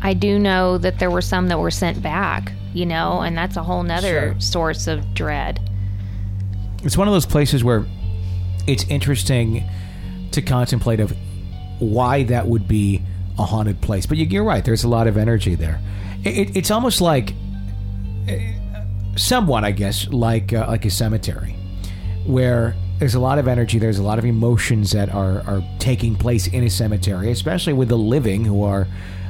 [0.00, 3.56] I do know that there were some that were sent back, you know, and that's
[3.56, 4.40] a whole nother Sure.
[4.40, 5.58] source of dread.
[6.84, 7.84] it's one of those places where
[8.68, 9.68] it's interesting
[10.32, 11.16] to contemplate of
[11.78, 13.02] why that would be
[13.38, 14.04] a haunted place.
[14.04, 14.64] But you, are right.
[14.64, 15.80] There's a lot of energy there.
[16.22, 17.32] It, it's almost like,
[18.28, 18.52] eh,
[19.16, 21.56] somewhat, I guess, like uh, like a cemetery,
[22.26, 23.78] where there's a lot of energy.
[23.78, 27.88] There's a lot of emotions that are are taking place in a cemetery, especially with
[27.88, 28.86] the living who are.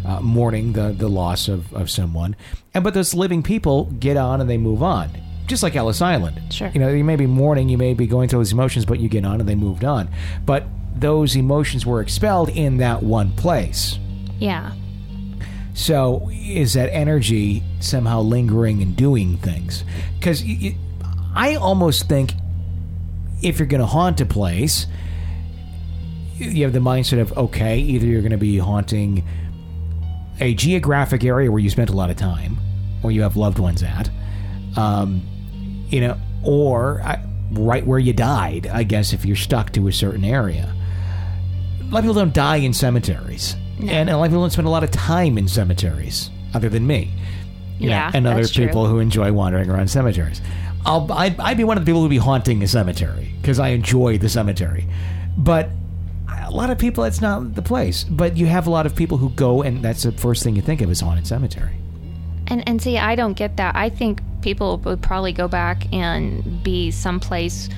[0.06, 2.34] Uh, mourning the, the loss of, of someone,
[2.72, 5.10] and but those living people get on and they move on
[5.48, 6.52] just like Ellis Island.
[6.52, 6.70] Sure.
[6.72, 9.08] You know, you may be mourning, you may be going through those emotions, but you
[9.08, 10.08] get on and they moved on.
[10.44, 13.98] But those emotions were expelled in that one place.
[14.38, 14.72] Yeah.
[15.74, 19.84] So is that energy somehow lingering and doing things?
[20.18, 20.42] Because
[21.34, 22.32] I almost think
[23.42, 24.86] if you're going to haunt a place,
[26.36, 29.24] you have the mindset of okay, either you're going to be haunting
[30.40, 32.58] a geographic area where you spent a lot of time,
[33.02, 34.10] or you have loved ones at,
[34.76, 35.22] um,
[35.88, 37.20] you know, or uh,
[37.52, 38.66] right where you died.
[38.66, 40.74] I guess if you're stuck to a certain area,
[41.80, 43.92] a lot of people don't die in cemeteries, no.
[43.92, 46.86] and a lot of people don't spend a lot of time in cemeteries, other than
[46.86, 47.10] me.
[47.78, 48.94] yeah, know, and other people true.
[48.94, 50.40] who enjoy wandering around cemeteries.
[50.86, 53.68] I'll, I'd, I'd be one of the people who'd be haunting a cemetery because I
[53.68, 54.86] enjoy the cemetery,
[55.36, 55.70] but
[56.48, 58.04] a lot of people that's not the place.
[58.04, 60.62] But you have a lot of people who go, and that's the first thing you
[60.62, 61.76] think of is haunted cemetery.
[62.46, 63.76] And and see, I don't get that.
[63.76, 67.68] I think people would probably go back and be someplace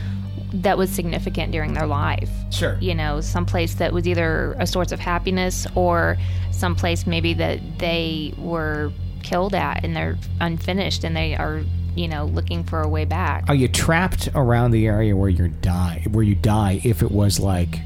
[0.53, 2.31] that was significant during their life.
[2.51, 2.77] Sure.
[2.81, 6.17] You know, someplace that was either a source of happiness or
[6.51, 8.93] someplace maybe that they were
[9.23, 11.63] killed at and they're unfinished and they are,
[11.95, 13.45] you know, looking for a way back.
[13.49, 17.39] Are you trapped around the area where you die where you die if it was
[17.39, 17.81] like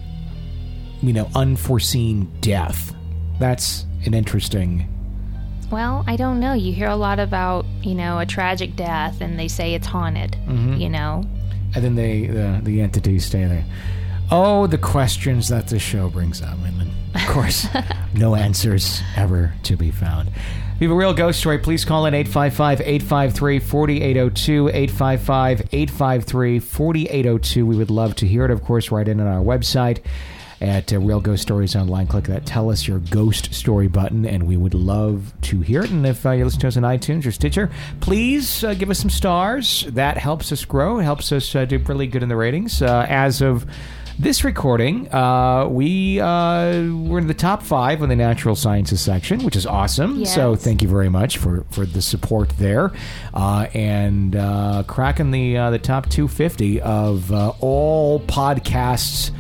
[1.03, 2.95] you know, unforeseen death?
[3.39, 4.89] That's an interesting
[5.71, 6.53] well, I don't know.
[6.53, 10.33] You hear a lot about, you know, a tragic death and they say it's haunted,
[10.47, 10.75] mm-hmm.
[10.75, 11.25] you know?
[11.75, 13.65] And then they, the, the entities stay there.
[14.31, 16.57] Oh, the questions that the show brings up.
[16.65, 17.67] And then, of course,
[18.15, 20.29] no answers ever to be found.
[20.29, 24.69] If you have a real ghost story, please call in 855 853 4802.
[24.69, 27.67] 855 853 4802.
[27.67, 28.51] We would love to hear it.
[28.51, 30.01] Of course, write in on our website
[30.61, 32.07] at uh, Real Ghost Stories Online.
[32.07, 35.91] Click that Tell Us Your Ghost Story button, and we would love to hear it.
[35.91, 38.99] And if uh, you listen to us on iTunes or Stitcher, please uh, give us
[38.99, 39.87] some stars.
[39.89, 40.99] That helps us grow.
[40.99, 42.83] It helps us uh, do really good in the ratings.
[42.83, 43.67] Uh, as of
[44.19, 49.43] this recording, uh, we uh, we're in the top five in the natural sciences section,
[49.45, 50.21] which is awesome.
[50.21, 50.35] Yes.
[50.35, 52.93] So thank you very much for, for the support there,
[53.33, 59.33] uh, and uh, cracking the uh, the top 250 of uh, all podcasts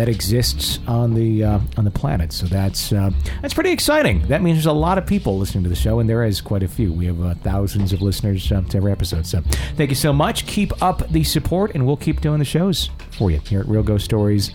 [0.00, 2.32] that exists on the uh, on the planet.
[2.32, 3.10] So that's uh,
[3.42, 4.26] that's pretty exciting.
[4.28, 6.62] That means there's a lot of people listening to the show, and there is quite
[6.62, 6.90] a few.
[6.90, 9.26] We have uh, thousands of listeners uh, to every episode.
[9.26, 9.42] So
[9.76, 10.46] thank you so much.
[10.46, 13.82] Keep up the support, and we'll keep doing the shows for you here at Real
[13.82, 14.52] Ghost Stories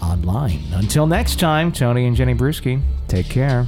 [0.00, 0.62] Online.
[0.72, 3.66] Until next time, Tony and Jenny Brueski, take care.